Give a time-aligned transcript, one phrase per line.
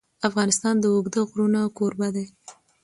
[0.27, 2.25] افغانستان د اوږده غرونه کوربه دی.